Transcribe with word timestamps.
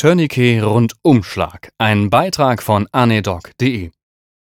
Tourniquet-Rundumschlag. 0.00 1.72
Ein 1.76 2.08
Beitrag 2.08 2.62
von 2.62 2.88
anedoc.de. 2.90 3.90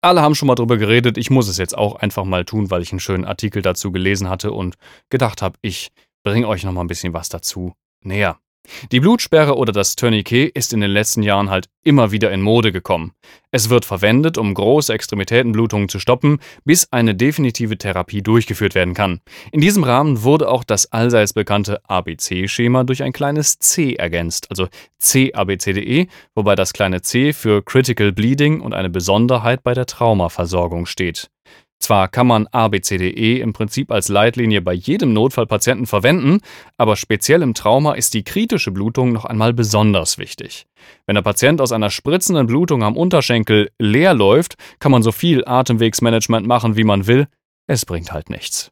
Alle 0.02 0.22
haben 0.22 0.34
schon 0.34 0.48
mal 0.48 0.56
drüber 0.56 0.78
geredet, 0.78 1.18
ich 1.18 1.30
muss 1.32 1.50
es 1.50 1.58
jetzt 1.58 1.78
auch 1.78 1.96
einfach 1.96 2.24
mal 2.24 2.46
tun, 2.46 2.72
weil 2.72 2.82
ich 2.82 2.94
einen 2.94 3.02
schönen 3.02 3.26
Artikel 3.26 3.62
dazu 3.62 3.92
gelesen 3.92 4.30
hatte 4.30 4.54
und 4.54 4.78
gedacht 5.10 5.42
habe, 5.42 5.58
ich 5.62 5.92
bringe 6.24 6.48
euch 6.48 6.64
noch 6.64 6.72
mal 6.72 6.80
ein 6.80 6.88
bisschen 6.88 7.14
was 7.14 7.28
dazu 7.28 7.74
näher. 8.02 8.40
Die 8.92 9.00
Blutsperre 9.00 9.56
oder 9.56 9.72
das 9.72 9.96
Tourniquet 9.96 10.52
ist 10.54 10.74
in 10.74 10.82
den 10.82 10.92
letzten 10.92 11.24
Jahren 11.24 11.50
halt 11.50 11.70
immer 11.84 12.12
wieder 12.12 12.32
in 12.32 12.42
Mode 12.42 12.72
gekommen. 12.72 13.14
Es 13.52 13.70
wird 13.70 13.86
verwendet, 13.86 14.38
um 14.38 14.54
große 14.54 14.94
Extremitätenblutungen 14.94 15.90
zu 15.90 16.00
stoppen, 16.00 16.40
bis 16.66 16.88
eine 16.92 17.16
definitive 17.16 17.78
Therapie 17.78 18.22
durchgeführt 18.22 18.76
werden 18.76 18.94
kann. 18.94 19.22
In 19.52 19.62
diesem 19.62 19.84
Rahmen 19.84 20.24
wurde 20.24 20.50
auch 20.50 20.64
das 20.64 20.92
allseits 20.92 21.34
bekannte 21.34 21.82
ABC-Schema 21.90 22.84
durch 22.84 23.02
ein 23.02 23.14
kleines 23.14 23.60
C 23.60 23.96
ergänzt, 23.96 24.48
also 24.50 24.68
CABCDE, 25.02 26.08
wobei 26.36 26.56
das 26.56 26.74
kleine 26.74 27.02
C 27.02 27.34
für 27.34 27.64
Critical 27.64 28.12
Bleeding 28.12 28.62
und 28.62 28.74
eine 28.74 28.90
Besonderheit 28.90 29.64
bei 29.64 29.74
der 29.74 29.88
Traumaversorgung 29.88 30.86
steht. 30.86 31.30
Zwar 31.80 32.10
kann 32.10 32.28
man 32.28 32.48
ABCDE 32.48 33.40
im 33.40 33.54
Prinzip 33.54 33.92
als 33.92 34.10
Leitlinie 34.10 34.62
bei 34.62 34.74
jedem 34.74 35.14
Notfallpatienten 35.14 35.86
verwenden, 35.86 36.42
aber 36.78 36.96
speziell 36.98 37.42
im 37.42 37.54
Trauma 37.54 37.94
ist 37.94 38.14
die 38.14 38.24
kritische 38.24 38.72
Blutung 38.72 39.14
noch 39.14 39.26
einmal 39.26 39.54
besonders 39.54 40.18
wichtig. 40.18 40.66
Wenn 41.06 41.16
der 41.16 41.22
Patient 41.22 41.62
aus 41.62 41.72
einer 41.72 41.90
spritzenden 41.90 42.48
Blutung 42.48 42.84
am 42.84 42.98
Unterschenkel 42.98 43.70
leer 43.80 44.14
läuft, 44.14 44.56
kann 44.80 44.92
man 44.92 45.04
so 45.04 45.12
viel 45.12 45.46
Atemwegsmanagement 45.46 46.46
machen, 46.46 46.76
wie 46.76 46.84
man 46.84 47.08
will, 47.08 47.28
es 47.68 47.86
bringt 47.86 48.12
halt 48.12 48.30
nichts. 48.30 48.72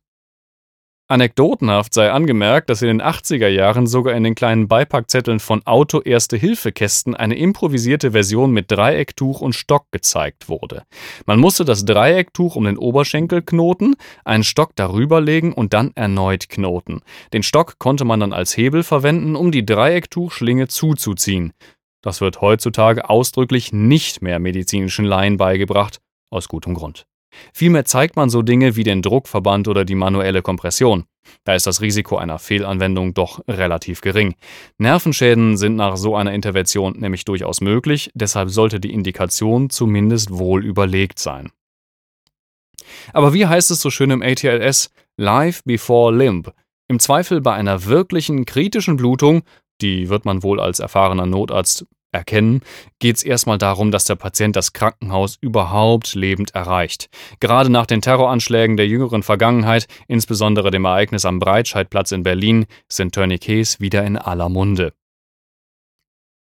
Anekdotenhaft 1.10 1.94
sei 1.94 2.12
angemerkt, 2.12 2.70
dass 2.70 2.82
in 2.82 2.90
den 2.90 3.02
80er 3.02 3.48
Jahren 3.48 3.88
sogar 3.88 4.14
in 4.14 4.26
den 4.26 4.36
kleinen 4.36 4.68
Beipackzetteln 4.68 5.40
von 5.40 5.66
Auto-Erste-Hilfe-Kästen 5.66 7.16
eine 7.16 7.38
improvisierte 7.38 8.12
Version 8.12 8.52
mit 8.52 8.70
Dreiecktuch 8.70 9.40
und 9.40 9.54
Stock 9.54 9.86
gezeigt 9.92 10.50
wurde. 10.50 10.84
Man 11.26 11.40
musste 11.40 11.64
das 11.64 11.86
Dreiecktuch 11.86 12.58
um 12.58 12.66
den 12.66 12.78
Oberschenkel 12.78 13.42
knoten, 13.42 13.96
einen 14.26 14.44
Stock 14.44 14.72
darüber 14.76 15.22
legen 15.22 15.54
und 15.54 15.74
dann 15.74 15.92
erneut 15.96 16.50
knoten. 16.50 17.00
Den 17.32 17.44
Stock 17.44 17.80
konnte 17.80 18.04
man 18.04 18.20
dann 18.20 18.34
als 18.34 18.58
Hebel 18.58 18.84
verwenden, 18.84 19.38
um 19.38 19.54
die 19.54 19.66
Dreiecktuchschlinge 19.66 20.68
zuzuziehen. 20.68 21.54
Das 22.02 22.20
wird 22.20 22.42
heutzutage 22.42 23.10
ausdrücklich 23.10 23.72
nicht 23.72 24.22
mehr 24.22 24.40
medizinischen 24.40 25.06
Laien 25.06 25.38
beigebracht, 25.38 26.00
aus 26.30 26.50
gutem 26.50 26.74
Grund. 26.74 27.08
Vielmehr 27.54 27.86
zeigt 27.86 28.16
man 28.16 28.30
so 28.30 28.42
Dinge 28.42 28.76
wie 28.76 28.84
den 28.84 29.02
Druckverband 29.02 29.68
oder 29.68 29.86
die 29.86 29.96
manuelle 29.96 30.42
Kompression. 30.42 31.06
Da 31.44 31.56
ist 31.56 31.68
das 31.68 31.82
Risiko 31.82 32.18
einer 32.18 32.40
Fehlanwendung 32.40 33.14
doch 33.14 33.42
relativ 33.48 34.02
gering. 34.02 34.36
Nervenschäden 34.78 35.58
sind 35.58 35.76
nach 35.76 35.98
so 35.98 36.16
einer 36.16 36.34
Intervention 36.34 36.98
nämlich 36.98 37.26
durchaus 37.26 37.62
möglich, 37.62 38.12
deshalb 38.14 38.50
sollte 38.50 38.80
die 38.80 38.94
Indikation 38.94 39.70
zumindest 39.70 40.32
wohl 40.32 40.66
überlegt 40.66 41.20
sein. 41.20 41.52
Aber 43.14 43.34
wie 43.34 43.46
heißt 43.46 43.72
es 43.72 43.82
so 43.82 43.90
schön 43.90 44.12
im 44.12 44.22
ATLS? 44.22 44.92
Life 45.18 45.62
before 45.66 46.16
limb. 46.16 46.54
Im 46.88 47.00
Zweifel 47.00 47.42
bei 47.42 47.54
einer 47.54 47.86
wirklichen 47.86 48.46
kritischen 48.46 48.98
Blutung, 48.98 49.44
die 49.82 50.10
wird 50.10 50.26
man 50.26 50.44
wohl 50.44 50.60
als 50.60 50.80
erfahrener 50.80 51.26
Notarzt 51.26 51.86
erkennen, 52.18 52.62
geht 53.00 53.16
es 53.16 53.24
erstmal 53.24 53.58
darum, 53.58 53.92
dass 53.92 54.06
der 54.06 54.16
Patient 54.16 54.56
das 54.56 54.74
Krankenhaus 54.74 55.38
überhaupt 55.40 56.16
lebend 56.16 56.54
erreicht. 56.54 57.10
Gerade 57.40 57.70
nach 57.70 57.86
den 57.86 58.02
Terroranschlägen 58.02 58.76
der 58.76 58.88
jüngeren 58.88 59.24
Vergangenheit, 59.24 59.88
insbesondere 60.08 60.72
dem 60.72 60.86
Ereignis 60.86 61.26
am 61.26 61.40
Breitscheidplatz 61.40 62.12
in 62.12 62.24
Berlin, 62.24 62.66
sind 62.90 63.16
Tourniquets 63.16 63.80
wieder 63.80 64.04
in 64.04 64.18
aller 64.18 64.50
Munde. 64.50 64.94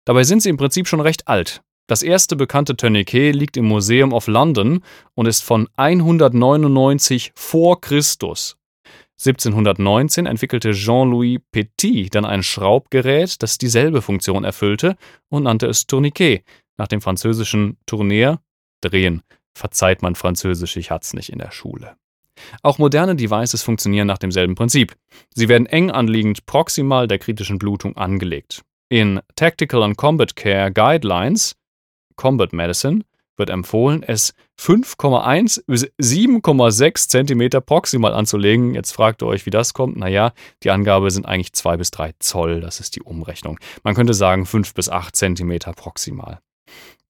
Dabei 0.06 0.23
sind 0.23 0.42
sie 0.42 0.50
im 0.50 0.58
Prinzip 0.58 0.88
schon 0.88 1.02
recht 1.02 1.28
alt. 1.28 1.62
Das 1.88 2.04
erste 2.04 2.36
bekannte 2.36 2.76
Tourniquet 2.76 3.34
liegt 3.34 3.58
im 3.58 3.66
Museum 3.66 4.14
of 4.14 4.28
London 4.28 4.84
und 5.14 5.26
ist 5.26 5.44
von 5.44 5.67
199 5.76 7.32
vor 7.36 7.82
Christus 7.82 8.58
1719 9.23 10.26
entwickelte 10.26 10.71
Jean-Louis 10.71 11.39
Petit 11.52 12.09
dann 12.09 12.26
ein 12.26 12.42
Schraubgerät, 12.42 13.43
das 13.43 13.59
dieselbe 13.59 14.02
Funktion 14.02 14.43
erfüllte 14.43 14.95
und 15.30 15.43
nannte 15.43 15.67
es 15.67 15.86
Tourniquet, 15.86 16.43
nach 16.77 16.87
dem 16.87 17.02
französischen 17.02 17.77
Tournier, 17.86 18.39
drehen. 18.82 19.21
Verzeiht 19.54 20.02
man 20.02 20.15
Französisch, 20.15 20.76
ich 20.76 20.89
hat's 20.89 21.14
nicht 21.14 21.30
in 21.30 21.37
der 21.37 21.52
Schule. 21.52 21.95
Auch 22.64 22.80
moderne 22.80 23.15
Devices 23.15 23.61
funktionieren 23.61 24.08
nach 24.08 24.17
demselben 24.17 24.55
Prinzip. 24.55 24.95
Sie 25.36 25.49
werden 25.49 25.67
eng 25.67 25.92
anliegend 25.92 26.48
proximal 26.48 27.08
der 27.08 27.20
kritischen 27.20 27.59
Blutung 27.59 27.98
angelegt. 27.98 28.64
In 28.89 29.21
Tactical 29.36 29.83
and 29.83 29.98
Combat 29.98 30.36
Care 30.36 30.71
Guidelines 30.71 31.55
Combat 32.15 32.53
Medicine 32.53 33.03
wird 33.41 33.49
empfohlen, 33.49 34.03
es 34.03 34.35
5,1 34.59 35.63
bis 35.65 35.85
7,6 35.99 37.09
cm 37.09 37.63
proximal 37.65 38.13
anzulegen. 38.13 38.75
Jetzt 38.75 38.91
fragt 38.91 39.23
ihr 39.23 39.27
euch, 39.27 39.47
wie 39.47 39.49
das 39.49 39.73
kommt. 39.73 39.97
Naja, 39.97 40.33
die 40.61 40.69
Angabe 40.69 41.09
sind 41.09 41.25
eigentlich 41.25 41.53
2 41.53 41.77
bis 41.77 41.89
3 41.89 42.13
Zoll, 42.19 42.61
das 42.61 42.79
ist 42.79 42.95
die 42.95 43.02
Umrechnung. 43.02 43.59
Man 43.83 43.95
könnte 43.95 44.13
sagen 44.13 44.45
5 44.45 44.75
bis 44.75 44.87
8 44.87 45.15
cm 45.15 45.59
proximal. 45.75 46.39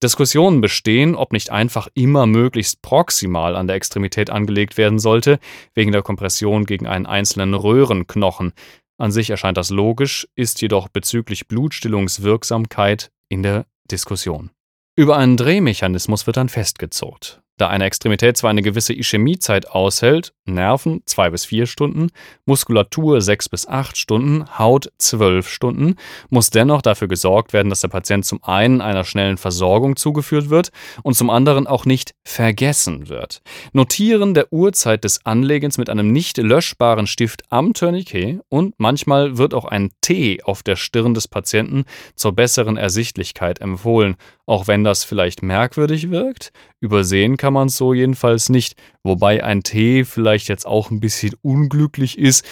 Diskussionen 0.01 0.61
bestehen, 0.61 1.13
ob 1.13 1.33
nicht 1.33 1.51
einfach 1.51 1.89
immer 1.93 2.25
möglichst 2.25 2.81
proximal 2.81 3.57
an 3.57 3.67
der 3.67 3.75
Extremität 3.75 4.29
angelegt 4.29 4.77
werden 4.77 4.97
sollte, 4.97 5.37
wegen 5.75 5.91
der 5.91 6.01
Kompression 6.01 6.65
gegen 6.65 6.87
einen 6.87 7.05
einzelnen 7.05 7.53
Röhrenknochen. 7.53 8.53
An 8.97 9.11
sich 9.11 9.29
erscheint 9.29 9.57
das 9.57 9.69
logisch, 9.69 10.27
ist 10.35 10.61
jedoch 10.61 10.87
bezüglich 10.87 11.47
Blutstillungswirksamkeit 11.49 13.11
in 13.29 13.43
der 13.43 13.65
Diskussion. 13.91 14.51
Über 14.95 15.17
einen 15.17 15.37
Drehmechanismus 15.37 16.27
wird 16.27 16.37
dann 16.37 16.49
festgezurrt. 16.49 17.41
Da 17.61 17.67
eine 17.67 17.85
Extremität 17.85 18.37
zwar 18.37 18.49
eine 18.49 18.63
gewisse 18.63 18.91
Ischämiezeit 18.91 19.69
aushält, 19.69 20.33
Nerven 20.45 21.03
zwei 21.05 21.29
bis 21.29 21.45
vier 21.45 21.67
Stunden, 21.67 22.07
Muskulatur 22.45 23.21
sechs 23.21 23.47
bis 23.49 23.67
acht 23.67 23.97
Stunden, 23.97 24.57
Haut 24.57 24.91
zwölf 24.97 25.47
Stunden, 25.47 25.95
muss 26.31 26.49
dennoch 26.49 26.81
dafür 26.81 27.07
gesorgt 27.07 27.53
werden, 27.53 27.69
dass 27.69 27.81
der 27.81 27.89
Patient 27.89 28.25
zum 28.25 28.43
einen 28.43 28.81
einer 28.81 29.03
schnellen 29.03 29.37
Versorgung 29.37 29.95
zugeführt 29.95 30.49
wird 30.49 30.71
und 31.03 31.13
zum 31.13 31.29
anderen 31.29 31.67
auch 31.67 31.85
nicht 31.85 32.15
vergessen 32.23 33.09
wird. 33.09 33.43
Notieren 33.73 34.33
der 34.33 34.51
Uhrzeit 34.51 35.03
des 35.03 35.23
Anlegens 35.27 35.77
mit 35.77 35.91
einem 35.91 36.11
nicht 36.11 36.37
löschbaren 36.37 37.05
Stift 37.05 37.43
am 37.51 37.73
Tourniquet 37.75 38.39
und 38.49 38.73
manchmal 38.79 39.37
wird 39.37 39.53
auch 39.53 39.65
ein 39.65 39.91
T 40.01 40.41
auf 40.41 40.63
der 40.63 40.77
Stirn 40.77 41.13
des 41.13 41.27
Patienten 41.27 41.83
zur 42.15 42.31
besseren 42.31 42.77
Ersichtlichkeit 42.77 43.61
empfohlen, 43.61 44.15
auch 44.47 44.67
wenn 44.67 44.83
das 44.83 45.03
vielleicht 45.03 45.43
merkwürdig 45.43 46.09
wirkt. 46.09 46.51
Übersehen 46.79 47.37
kann 47.37 47.50
man 47.51 47.67
es 47.67 47.77
so 47.77 47.93
jedenfalls 47.93 48.49
nicht, 48.49 48.75
wobei 49.03 49.43
ein 49.43 49.63
T 49.63 50.03
vielleicht 50.03 50.47
jetzt 50.47 50.65
auch 50.65 50.91
ein 50.91 50.99
bisschen 50.99 51.35
unglücklich 51.41 52.17
ist. 52.17 52.45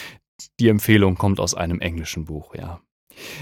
Die 0.60 0.70
Empfehlung 0.70 1.16
kommt 1.16 1.40
aus 1.40 1.54
einem 1.54 1.80
englischen 1.82 2.26
Buch, 2.26 2.56
ja. 2.56 2.80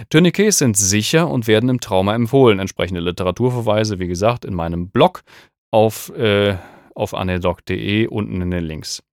Tourniquets 0.09 0.57
sind 0.57 0.75
sicher 0.75 1.29
und 1.29 1.47
werden 1.47 1.69
im 1.69 1.79
Trauma 1.79 2.15
empfohlen. 2.15 2.59
Entsprechende 2.59 3.01
Literaturverweise, 3.01 3.99
wie 3.99 4.07
gesagt, 4.07 4.45
in 4.45 4.53
meinem 4.53 4.89
Blog 4.89 5.23
auf, 5.71 6.09
äh, 6.15 6.57
auf 6.95 7.13
anedoc.de 7.13 8.07
unten 8.07 8.41
in 8.41 8.51
den 8.51 8.63
Links. 8.63 9.03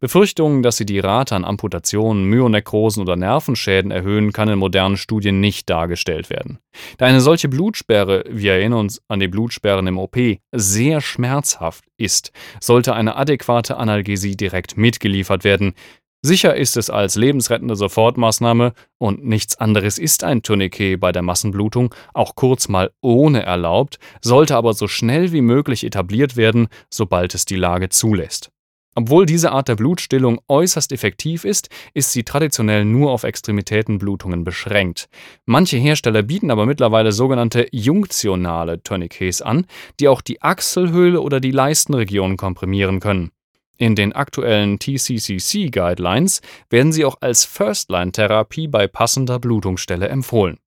Befürchtungen, 0.00 0.62
dass 0.62 0.76
sie 0.76 0.86
die 0.86 0.98
Rate 0.98 1.34
an 1.34 1.44
Amputationen, 1.44 2.24
Myonekrosen 2.24 3.02
oder 3.02 3.16
Nervenschäden 3.16 3.90
erhöhen, 3.90 4.32
kann 4.32 4.48
in 4.48 4.58
modernen 4.58 4.96
Studien 4.96 5.40
nicht 5.40 5.68
dargestellt 5.70 6.30
werden. 6.30 6.58
Da 6.98 7.06
eine 7.06 7.20
solche 7.20 7.48
Blutsperre, 7.48 8.24
wir 8.28 8.52
erinnern 8.52 8.80
uns 8.80 9.02
an 9.08 9.20
die 9.20 9.28
Blutsperren 9.28 9.86
im 9.86 9.98
OP, 9.98 10.16
sehr 10.52 11.00
schmerzhaft 11.00 11.84
ist, 11.96 12.32
sollte 12.60 12.94
eine 12.94 13.16
adäquate 13.16 13.76
Analgesie 13.76 14.36
direkt 14.36 14.76
mitgeliefert 14.76 15.44
werden. 15.44 15.74
Sicher 16.20 16.56
ist 16.56 16.76
es 16.76 16.90
als 16.90 17.14
lebensrettende 17.14 17.76
Sofortmaßnahme 17.76 18.72
und 18.98 19.24
nichts 19.24 19.56
anderes 19.56 19.98
ist 19.98 20.24
ein 20.24 20.42
Tourniquet 20.42 20.96
bei 20.96 21.12
der 21.12 21.22
Massenblutung 21.22 21.94
auch 22.12 22.34
kurz 22.34 22.66
mal 22.66 22.90
ohne 23.00 23.44
erlaubt, 23.44 24.00
sollte 24.20 24.56
aber 24.56 24.74
so 24.74 24.88
schnell 24.88 25.30
wie 25.30 25.42
möglich 25.42 25.84
etabliert 25.84 26.36
werden, 26.36 26.68
sobald 26.90 27.34
es 27.34 27.44
die 27.44 27.56
Lage 27.56 27.88
zulässt. 27.88 28.50
Obwohl 28.98 29.26
diese 29.26 29.52
Art 29.52 29.68
der 29.68 29.76
Blutstillung 29.76 30.40
äußerst 30.48 30.90
effektiv 30.90 31.44
ist, 31.44 31.68
ist 31.94 32.12
sie 32.12 32.24
traditionell 32.24 32.84
nur 32.84 33.12
auf 33.12 33.22
Extremitätenblutungen 33.22 34.42
beschränkt. 34.42 35.08
Manche 35.46 35.76
Hersteller 35.76 36.24
bieten 36.24 36.50
aber 36.50 36.66
mittlerweile 36.66 37.12
sogenannte 37.12 37.68
junktionale 37.70 38.82
Tourniquets 38.82 39.40
an, 39.40 39.66
die 40.00 40.08
auch 40.08 40.20
die 40.20 40.42
Achselhöhle 40.42 41.20
oder 41.20 41.38
die 41.38 41.52
Leistenregion 41.52 42.36
komprimieren 42.36 42.98
können. 42.98 43.30
In 43.76 43.94
den 43.94 44.14
aktuellen 44.14 44.80
TCCC 44.80 45.70
Guidelines 45.70 46.40
werden 46.68 46.90
sie 46.90 47.04
auch 47.04 47.18
als 47.20 47.44
First-Line-Therapie 47.44 48.66
bei 48.66 48.88
passender 48.88 49.38
Blutungsstelle 49.38 50.08
empfohlen. 50.08 50.58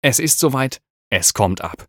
Es 0.00 0.18
ist 0.18 0.40
soweit, 0.40 0.80
es 1.08 1.34
kommt 1.34 1.60
ab. 1.60 1.86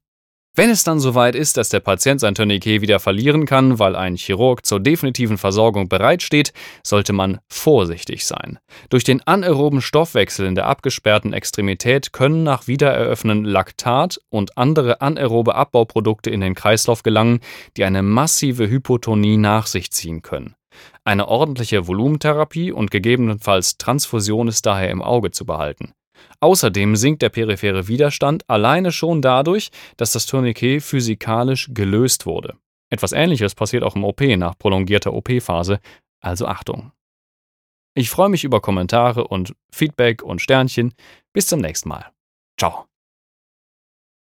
Wenn 0.56 0.70
es 0.70 0.84
dann 0.84 1.00
soweit 1.00 1.34
ist, 1.34 1.58
dass 1.58 1.70
der 1.70 1.80
Patient 1.80 2.20
sein 2.20 2.36
Tourniquet 2.36 2.82
wieder 2.82 3.00
verlieren 3.00 3.48
kann, 3.48 3.80
weil 3.80 3.96
ein 3.96 4.16
Chirurg 4.16 4.64
zur 4.64 4.80
definitiven 4.80 5.40
Versorgung 5.40 5.90
bereitsteht, 5.90 6.54
sollte 6.84 7.12
man 7.12 7.40
vorsichtig 7.50 8.24
sein. 8.28 8.60
Durch 8.90 9.04
den 9.04 9.26
anaeroben 9.26 9.82
Stoffwechsel 9.82 10.46
in 10.46 10.54
der 10.54 10.68
abgesperrten 10.68 11.34
Extremität 11.34 12.14
können 12.14 12.44
nach 12.44 12.68
Wiedereröffnen 12.68 13.46
Laktat 13.46 14.20
und 14.30 14.56
andere 14.56 15.02
anaerobe 15.02 15.56
Abbauprodukte 15.56 16.30
in 16.30 16.42
den 16.42 16.54
Kreislauf 16.54 17.02
gelangen, 17.02 17.40
die 17.76 17.84
eine 17.84 18.04
massive 18.04 18.70
Hypotonie 18.70 19.38
nach 19.38 19.66
sich 19.66 19.90
ziehen 19.90 20.22
können. 20.22 20.54
Eine 21.04 21.30
ordentliche 21.30 21.88
Volumentherapie 21.88 22.72
und 22.72 22.92
gegebenenfalls 22.92 23.80
Transfusion 23.80 24.48
ist 24.48 24.68
daher 24.68 24.92
im 24.92 25.02
Auge 25.02 25.32
zu 25.32 25.48
behalten. 25.48 25.94
Außerdem 26.39 26.95
sinkt 26.95 27.21
der 27.21 27.30
periphere 27.30 27.88
Widerstand 27.88 28.50
alleine 28.50 28.92
schon 28.92 29.21
dadurch, 29.21 29.69
dass 29.98 30.12
das 30.12 30.25
Tourniquet 30.25 30.81
physikalisch 30.81 31.69
gelöst 31.74 32.25
wurde. 32.25 32.56
Etwas 32.89 33.12
ähnliches 33.12 33.56
passiert 33.56 33.83
auch 33.83 33.95
im 33.95 34.04
OP 34.04 34.21
nach 34.21 34.57
prolongierter 34.57 35.13
OP-Phase, 35.13 35.80
also 36.21 36.45
Achtung. 36.45 36.92
Ich 37.95 38.10
freue 38.10 38.30
mich 38.30 38.44
über 38.44 38.62
Kommentare 38.62 39.27
und 39.27 39.56
Feedback 39.71 40.24
und 40.24 40.42
Sternchen. 40.42 40.94
Bis 41.31 41.48
zum 41.48 41.60
nächsten 41.60 41.89
Mal. 41.89 42.12
Ciao. 42.59 42.86